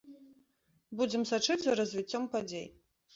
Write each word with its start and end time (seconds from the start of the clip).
Будзем 1.01 1.23
сачыць 1.31 1.57
за 1.65 1.75
развіццём 1.81 2.25
падзей. 2.33 2.65